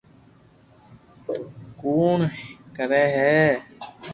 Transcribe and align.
تو 1.25 1.33
ڪوڙ 1.81 2.17
ڪري 2.75 3.03
ھي 3.17 3.39